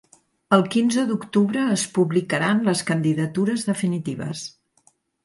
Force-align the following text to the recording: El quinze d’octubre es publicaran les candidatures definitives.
El 0.55 0.61
quinze 0.75 1.01
d’octubre 1.09 1.65
es 1.73 1.83
publicaran 1.97 2.63
les 2.69 2.81
candidatures 2.87 3.67
definitives. 3.69 4.43